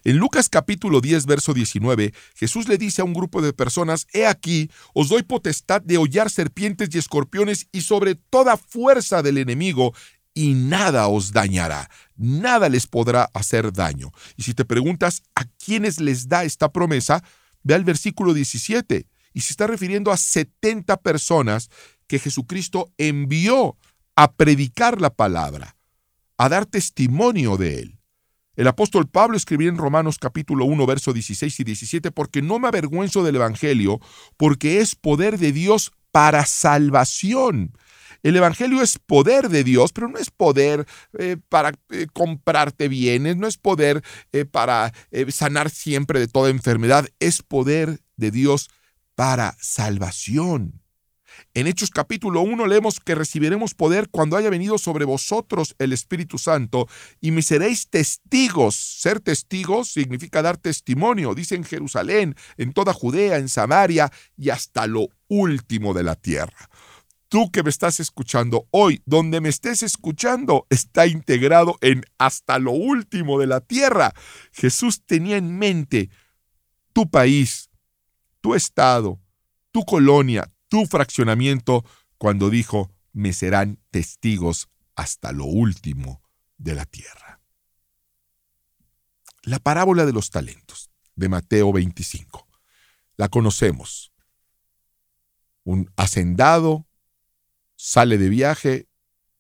En 0.04 0.16
Lucas 0.16 0.49
capítulo 0.49 1.00
10, 1.00 1.26
verso 1.26 1.54
19, 1.54 2.12
Jesús 2.34 2.68
le 2.68 2.78
dice 2.78 3.02
a 3.02 3.04
un 3.04 3.14
grupo 3.14 3.42
de 3.42 3.52
personas, 3.52 4.06
He 4.12 4.26
aquí, 4.26 4.70
os 4.94 5.08
doy 5.08 5.22
potestad 5.22 5.82
de 5.82 5.99
hollar 5.99 6.30
serpientes 6.30 6.88
y 6.92 6.99
escorpiones 6.99 7.68
y 7.72 7.82
sobre 7.82 8.14
toda 8.14 8.56
fuerza 8.56 9.22
del 9.22 9.38
enemigo, 9.38 9.92
y 10.34 10.54
nada 10.54 11.08
os 11.08 11.32
dañará, 11.32 11.90
nada 12.16 12.68
les 12.68 12.87
podrá 12.87 13.25
hacer 13.34 13.72
daño. 13.72 14.12
Y 14.37 14.44
si 14.44 14.54
te 14.54 14.64
preguntas 14.64 15.22
a 15.34 15.44
quiénes 15.44 16.00
les 16.00 16.28
da 16.28 16.44
esta 16.44 16.72
promesa, 16.72 17.22
ve 17.62 17.75
al 17.75 17.84
versículo 17.84 18.32
17, 18.32 19.06
y 19.32 19.40
se 19.40 19.52
está 19.52 19.66
refiriendo 19.66 20.10
a 20.10 20.16
70 20.16 20.96
personas 20.99 21.68
que 22.06 22.18
Jesucristo 22.18 22.92
envió 22.99 23.76
a 24.16 24.32
predicar 24.32 25.00
la 25.00 25.10
palabra, 25.10 25.76
a 26.37 26.49
dar 26.49 26.66
testimonio 26.66 27.56
de 27.56 27.80
él. 27.80 28.00
El 28.61 28.69
apóstol 28.69 29.09
Pablo 29.09 29.38
escribió 29.38 29.71
en 29.71 29.79
Romanos 29.79 30.19
capítulo 30.19 30.67
1, 30.67 30.85
verso 30.85 31.14
16 31.14 31.61
y 31.61 31.64
17, 31.64 32.11
porque 32.11 32.43
no 32.43 32.59
me 32.59 32.69
avergüenzo 32.69 33.25
del 33.25 33.37
Evangelio, 33.37 34.00
porque 34.37 34.81
es 34.81 34.95
poder 34.95 35.38
de 35.38 35.52
Dios 35.52 35.93
para 36.11 36.45
salvación. 36.45 37.73
El 38.23 38.37
Evangelio 38.37 38.83
es 38.83 38.99
poder 38.99 39.49
de 39.49 39.64
Dios, 39.64 39.95
pero 39.95 40.09
no 40.09 40.19
es 40.19 40.31
poder 40.31 40.87
eh, 41.19 41.38
para 41.49 41.73
eh, 41.88 42.07
comprarte 42.12 42.88
bienes, 42.88 43.38
no 43.38 43.47
es 43.47 43.57
poder 43.57 44.02
eh, 44.33 44.45
para 44.45 44.93
sanar 45.31 45.71
siempre 45.71 46.21
de 46.21 46.29
toda 46.29 46.50
enfermedad, 46.50 47.09
es 47.19 47.40
poder 47.40 48.00
de 48.19 48.31
Dios 48.31 48.69
para 49.14 49.57
salvación. 49.59 50.79
En 51.54 51.66
Hechos 51.66 51.90
capítulo 51.90 52.42
1 52.42 52.66
leemos 52.66 53.00
que 53.00 53.14
recibiremos 53.14 53.75
poder 53.75 54.09
cuando 54.11 54.37
haya 54.37 54.50
venido 54.50 54.78
sobre 54.78 55.04
vosotros 55.04 55.75
el 55.78 55.92
Espíritu 55.92 56.38
Santo 56.38 56.87
y 57.20 57.30
me 57.30 57.42
seréis 57.42 57.88
testigos. 57.88 58.76
Ser 58.76 59.20
testigos 59.20 59.92
significa 59.92 60.42
dar 60.42 60.56
testimonio, 60.56 61.35
dice 61.35 61.54
en 61.54 61.64
Jerusalén, 61.64 62.35
en 62.56 62.73
toda 62.73 62.92
Judea, 62.92 63.38
en 63.38 63.49
Samaria 63.49 64.11
y 64.37 64.50
hasta 64.50 64.87
lo 64.87 65.09
último 65.28 65.94
de 65.94 66.02
la 66.02 66.16
tierra. 66.16 66.68
Tú 67.28 67.52
que 67.52 67.62
me 67.62 67.70
estás 67.70 68.00
escuchando 68.00 68.66
hoy, 68.73 69.02
donde 69.06 69.40
me 69.40 69.49
estés 69.50 69.85
escuchando, 69.85 70.66
está 70.68 71.06
integrado 71.06 71.78
en 71.80 72.02
hasta 72.18 72.59
lo 72.59 72.73
último 72.73 73.38
de 73.38 73.47
la 73.47 73.61
tierra. 73.61 74.12
Jesús 74.52 75.04
tenía 75.06 75.37
en 75.37 75.56
mente 75.56 76.11
tu 76.92 77.09
país, 77.09 77.70
tu 78.40 78.56
estado, 78.56 79.20
tu 79.70 79.85
colonia, 79.85 80.50
tu 80.70 80.86
fraccionamiento 80.86 81.84
cuando 82.16 82.48
dijo, 82.48 82.90
me 83.12 83.34
serán 83.34 83.78
testigos 83.90 84.70
hasta 84.94 85.32
lo 85.32 85.44
último 85.44 86.22
de 86.56 86.74
la 86.74 86.86
tierra. 86.86 87.40
La 89.42 89.58
parábola 89.58 90.06
de 90.06 90.12
los 90.12 90.30
talentos 90.30 90.90
de 91.16 91.28
Mateo 91.28 91.72
25. 91.72 92.48
La 93.16 93.28
conocemos. 93.28 94.12
Un 95.64 95.90
hacendado 95.96 96.86
sale 97.76 98.16
de 98.16 98.28
viaje 98.28 98.88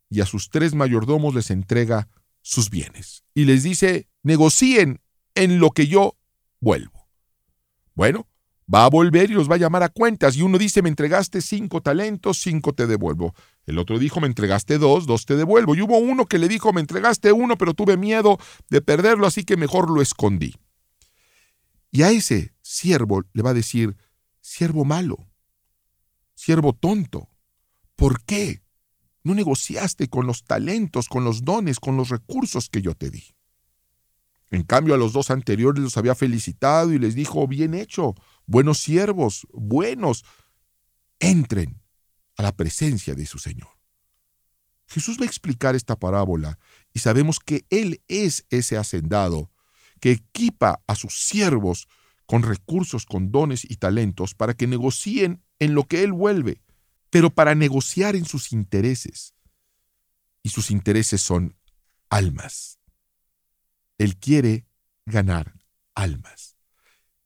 y 0.08 0.20
a 0.20 0.26
sus 0.26 0.50
tres 0.50 0.74
mayordomos 0.74 1.34
les 1.34 1.50
entrega 1.50 2.08
sus 2.42 2.70
bienes 2.70 3.24
y 3.34 3.44
les 3.44 3.62
dice, 3.62 4.08
negocien 4.22 5.00
en 5.34 5.60
lo 5.60 5.70
que 5.70 5.86
yo 5.86 6.16
vuelvo. 6.58 7.08
Bueno, 7.94 8.29
va 8.72 8.84
a 8.84 8.90
volver 8.90 9.30
y 9.30 9.34
los 9.34 9.50
va 9.50 9.56
a 9.56 9.58
llamar 9.58 9.82
a 9.82 9.88
cuentas. 9.88 10.36
Y 10.36 10.42
uno 10.42 10.58
dice, 10.58 10.82
me 10.82 10.88
entregaste 10.88 11.40
cinco 11.40 11.80
talentos, 11.80 12.38
cinco 12.40 12.72
te 12.72 12.86
devuelvo. 12.86 13.34
El 13.66 13.78
otro 13.78 13.98
dijo, 13.98 14.20
me 14.20 14.26
entregaste 14.26 14.78
dos, 14.78 15.06
dos 15.06 15.26
te 15.26 15.36
devuelvo. 15.36 15.74
Y 15.74 15.82
hubo 15.82 15.98
uno 15.98 16.26
que 16.26 16.38
le 16.38 16.48
dijo, 16.48 16.72
me 16.72 16.80
entregaste 16.80 17.32
uno, 17.32 17.56
pero 17.56 17.74
tuve 17.74 17.96
miedo 17.96 18.38
de 18.68 18.80
perderlo, 18.80 19.26
así 19.26 19.44
que 19.44 19.56
mejor 19.56 19.90
lo 19.90 20.00
escondí. 20.00 20.54
Y 21.90 22.02
a 22.02 22.10
ese 22.10 22.54
siervo 22.62 23.22
le 23.32 23.42
va 23.42 23.50
a 23.50 23.54
decir, 23.54 23.96
siervo 24.40 24.84
malo, 24.84 25.18
siervo 26.34 26.72
tonto, 26.72 27.28
¿por 27.96 28.22
qué 28.22 28.62
no 29.24 29.34
negociaste 29.34 30.08
con 30.08 30.26
los 30.26 30.44
talentos, 30.44 31.08
con 31.08 31.24
los 31.24 31.44
dones, 31.44 31.80
con 31.80 31.96
los 31.96 32.08
recursos 32.08 32.68
que 32.68 32.82
yo 32.82 32.94
te 32.94 33.10
di? 33.10 33.34
En 34.50 34.62
cambio, 34.62 34.94
a 34.94 34.98
los 34.98 35.12
dos 35.12 35.30
anteriores 35.30 35.82
los 35.82 35.96
había 35.96 36.14
felicitado 36.14 36.92
y 36.92 36.98
les 36.98 37.14
dijo, 37.14 37.46
bien 37.46 37.74
hecho, 37.74 38.14
buenos 38.50 38.78
siervos, 38.78 39.46
buenos, 39.52 40.24
entren 41.20 41.80
a 42.36 42.42
la 42.42 42.56
presencia 42.56 43.14
de 43.14 43.24
su 43.24 43.38
Señor. 43.38 43.70
Jesús 44.88 45.18
va 45.20 45.22
a 45.22 45.28
explicar 45.28 45.76
esta 45.76 45.96
parábola 45.96 46.58
y 46.92 46.98
sabemos 46.98 47.38
que 47.38 47.64
Él 47.70 48.02
es 48.08 48.44
ese 48.50 48.76
hacendado 48.76 49.52
que 50.00 50.10
equipa 50.10 50.82
a 50.88 50.96
sus 50.96 51.26
siervos 51.26 51.86
con 52.26 52.42
recursos, 52.42 53.06
con 53.06 53.30
dones 53.30 53.64
y 53.64 53.76
talentos 53.76 54.34
para 54.34 54.54
que 54.54 54.66
negocien 54.66 55.44
en 55.60 55.74
lo 55.74 55.84
que 55.84 56.02
Él 56.02 56.12
vuelve, 56.12 56.60
pero 57.08 57.30
para 57.30 57.54
negociar 57.54 58.16
en 58.16 58.24
sus 58.24 58.52
intereses. 58.52 59.34
Y 60.42 60.48
sus 60.48 60.72
intereses 60.72 61.20
son 61.20 61.56
almas. 62.08 62.80
Él 63.96 64.16
quiere 64.16 64.66
ganar 65.06 65.54
almas. 65.94 66.56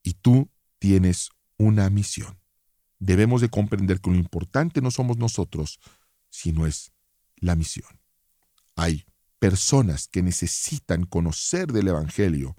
Y 0.03 0.13
tú 0.13 0.51
tienes 0.79 1.29
una 1.57 1.89
misión. 1.89 2.39
Debemos 2.99 3.41
de 3.41 3.49
comprender 3.49 3.99
que 4.01 4.09
lo 4.09 4.15
importante 4.15 4.81
no 4.81 4.91
somos 4.91 5.17
nosotros, 5.17 5.79
sino 6.29 6.65
es 6.65 6.91
la 7.37 7.55
misión. 7.55 7.99
Hay 8.75 9.05
personas 9.39 10.07
que 10.07 10.23
necesitan 10.23 11.05
conocer 11.05 11.71
del 11.71 11.89
Evangelio 11.89 12.55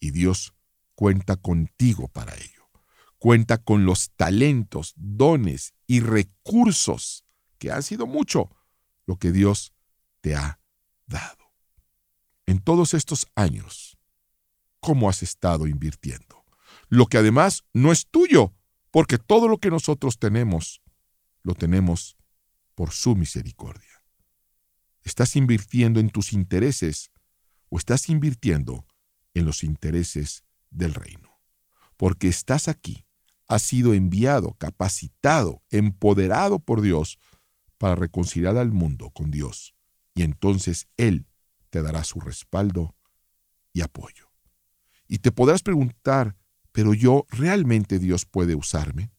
y 0.00 0.10
Dios 0.10 0.54
cuenta 0.94 1.36
contigo 1.36 2.08
para 2.08 2.34
ello. 2.34 2.68
Cuenta 3.18 3.58
con 3.58 3.84
los 3.84 4.10
talentos, 4.12 4.94
dones 4.96 5.74
y 5.86 6.00
recursos, 6.00 7.24
que 7.58 7.72
han 7.72 7.82
sido 7.82 8.06
mucho, 8.06 8.50
lo 9.06 9.16
que 9.16 9.32
Dios 9.32 9.72
te 10.20 10.36
ha 10.36 10.60
dado. 11.06 11.52
En 12.46 12.60
todos 12.60 12.94
estos 12.94 13.26
años, 13.34 13.98
¿cómo 14.80 15.08
has 15.08 15.22
estado 15.22 15.66
invirtiendo? 15.66 16.27
Lo 16.88 17.06
que 17.06 17.18
además 17.18 17.64
no 17.72 17.92
es 17.92 18.06
tuyo, 18.06 18.54
porque 18.90 19.18
todo 19.18 19.48
lo 19.48 19.58
que 19.58 19.70
nosotros 19.70 20.18
tenemos, 20.18 20.82
lo 21.42 21.54
tenemos 21.54 22.16
por 22.74 22.92
su 22.92 23.14
misericordia. 23.16 24.02
¿Estás 25.02 25.36
invirtiendo 25.36 26.00
en 26.00 26.10
tus 26.10 26.32
intereses 26.32 27.10
o 27.68 27.78
estás 27.78 28.08
invirtiendo 28.08 28.86
en 29.34 29.46
los 29.46 29.62
intereses 29.62 30.44
del 30.70 30.94
reino. 30.94 31.40
Porque 31.96 32.28
estás 32.28 32.68
aquí, 32.68 33.06
has 33.46 33.62
sido 33.62 33.94
enviado, 33.94 34.54
capacitado, 34.54 35.62
empoderado 35.70 36.58
por 36.58 36.80
Dios 36.80 37.18
para 37.78 37.94
reconciliar 37.94 38.56
al 38.56 38.72
mundo 38.72 39.10
con 39.10 39.30
Dios. 39.30 39.74
Y 40.14 40.22
entonces 40.22 40.88
Él 40.96 41.26
te 41.70 41.82
dará 41.82 42.04
su 42.04 42.20
respaldo 42.20 42.94
y 43.72 43.82
apoyo. 43.82 44.30
Y 45.06 45.18
te 45.18 45.32
podrás 45.32 45.62
preguntar, 45.62 46.36
¿pero 46.72 46.94
yo 46.94 47.26
realmente 47.30 47.98
Dios 47.98 48.24
puede 48.24 48.54
usarme? 48.54 49.10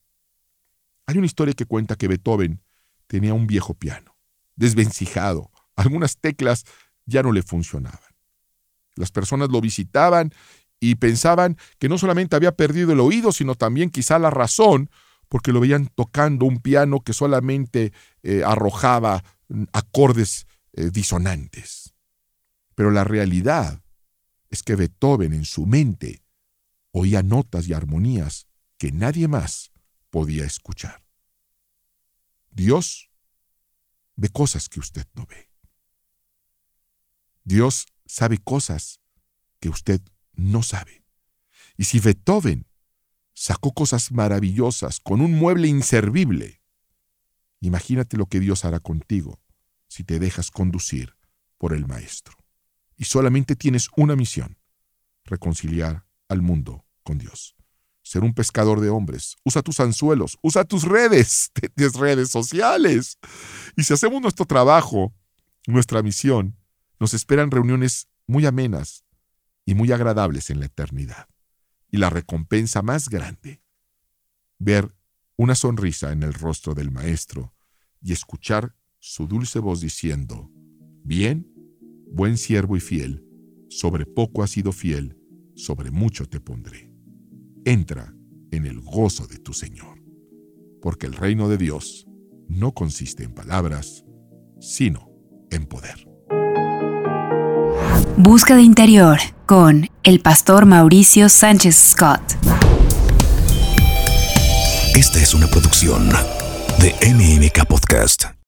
Hay 1.05 1.17
una 1.17 1.25
historia 1.25 1.53
que 1.53 1.65
cuenta 1.65 1.95
que 1.95 2.07
Beethoven 2.07 2.61
tenía 3.07 3.33
un 3.33 3.47
viejo 3.47 3.73
piano, 3.73 4.15
desvencijado, 4.55 5.51
algunas 5.75 6.17
teclas 6.17 6.65
ya 7.05 7.23
no 7.23 7.31
le 7.31 7.41
funcionaban. 7.41 7.99
Las 8.95 9.11
personas 9.11 9.49
lo 9.49 9.61
visitaban 9.61 10.31
y 10.79 10.95
pensaban 10.95 11.57
que 11.77 11.89
no 11.89 11.97
solamente 11.97 12.35
había 12.35 12.55
perdido 12.55 12.91
el 12.91 12.99
oído, 12.99 13.31
sino 13.31 13.55
también 13.55 13.89
quizá 13.89 14.19
la 14.19 14.29
razón, 14.29 14.89
porque 15.27 15.51
lo 15.51 15.59
veían 15.59 15.89
tocando 15.93 16.45
un 16.45 16.59
piano 16.59 17.01
que 17.01 17.13
solamente 17.13 17.93
eh, 18.23 18.43
arrojaba 18.45 19.23
mm, 19.47 19.63
acordes 19.73 20.47
eh, 20.73 20.89
disonantes. 20.91 21.93
Pero 22.75 22.91
la 22.91 23.03
realidad 23.03 23.81
es 24.49 24.63
que 24.63 24.75
Beethoven 24.75 25.33
en 25.33 25.45
su 25.45 25.65
mente 25.65 26.21
oía 26.91 27.23
notas 27.23 27.67
y 27.67 27.73
armonías 27.73 28.47
que 28.77 28.91
nadie 28.91 29.27
más 29.27 29.71
podía 30.09 30.45
escuchar. 30.45 31.03
Dios 32.51 33.09
ve 34.15 34.29
cosas 34.29 34.69
que 34.69 34.79
usted 34.79 35.07
no 35.13 35.25
ve. 35.25 35.49
Dios 37.43 37.87
sabe 38.05 38.37
cosas 38.37 38.99
que 39.59 39.69
usted 39.69 40.01
no 40.33 40.63
sabe. 40.63 41.03
Y 41.77 41.85
si 41.85 41.99
Beethoven 41.99 42.67
sacó 43.33 43.73
cosas 43.73 44.11
maravillosas 44.11 44.99
con 44.99 45.21
un 45.21 45.33
mueble 45.33 45.67
inservible, 45.67 46.61
imagínate 47.61 48.17
lo 48.17 48.25
que 48.25 48.39
Dios 48.39 48.65
hará 48.65 48.79
contigo 48.79 49.41
si 49.87 50.03
te 50.03 50.19
dejas 50.19 50.51
conducir 50.51 51.15
por 51.57 51.73
el 51.73 51.87
Maestro. 51.87 52.37
Y 52.97 53.05
solamente 53.05 53.55
tienes 53.55 53.87
una 53.95 54.15
misión, 54.15 54.57
reconciliar 55.23 56.05
al 56.29 56.41
mundo 56.41 56.85
con 57.03 57.17
Dios. 57.17 57.55
Ser 58.01 58.23
un 58.23 58.33
pescador 58.33 58.79
de 58.79 58.89
hombres. 58.89 59.35
Usa 59.43 59.61
tus 59.61 59.79
anzuelos, 59.79 60.37
usa 60.41 60.63
tus 60.63 60.83
redes, 60.83 61.51
tus 61.75 61.93
redes 61.95 62.29
sociales. 62.29 63.17
Y 63.75 63.83
si 63.83 63.93
hacemos 63.93 64.21
nuestro 64.21 64.45
trabajo, 64.45 65.13
nuestra 65.67 66.01
misión, 66.01 66.55
nos 66.99 67.13
esperan 67.13 67.51
reuniones 67.51 68.07
muy 68.25 68.45
amenas, 68.45 69.03
y 69.69 69.75
muy 69.75 69.91
agradables 69.91 70.49
en 70.49 70.59
la 70.59 70.65
eternidad. 70.65 71.27
Y 71.91 71.97
la 71.97 72.09
recompensa 72.09 72.81
más 72.81 73.07
grande, 73.07 73.61
ver 74.57 74.95
una 75.35 75.53
sonrisa 75.53 76.11
en 76.11 76.23
el 76.23 76.33
rostro 76.33 76.73
del 76.73 76.89
Maestro 76.89 77.53
y 78.01 78.11
escuchar 78.11 78.75
su 78.97 79.27
dulce 79.27 79.59
voz 79.59 79.79
diciendo, 79.79 80.49
Bien, 81.03 81.53
buen 82.11 82.39
siervo 82.39 82.77
y 82.77 82.79
fiel, 82.79 83.23
sobre 83.69 84.07
poco 84.07 84.41
has 84.41 84.49
sido 84.49 84.71
fiel, 84.71 85.18
sobre 85.59 85.91
mucho 85.91 86.25
te 86.25 86.39
pondré. 86.39 86.89
Entra 87.65 88.13
en 88.51 88.65
el 88.65 88.79
gozo 88.79 89.27
de 89.27 89.37
tu 89.37 89.53
Señor, 89.53 90.01
porque 90.81 91.05
el 91.05 91.13
reino 91.13 91.49
de 91.49 91.57
Dios 91.57 92.07
no 92.47 92.73
consiste 92.73 93.23
en 93.23 93.33
palabras, 93.33 94.05
sino 94.59 95.11
en 95.51 95.65
poder. 95.65 96.07
Busca 98.17 98.55
de 98.55 98.63
Interior 98.63 99.19
con 99.45 99.87
el 100.03 100.19
pastor 100.21 100.65
Mauricio 100.65 101.29
Sánchez 101.29 101.75
Scott. 101.75 102.21
Esta 104.95 105.21
es 105.21 105.33
una 105.33 105.47
producción 105.47 106.09
de 106.79 106.93
MMK 107.13 107.67
Podcast. 107.67 108.38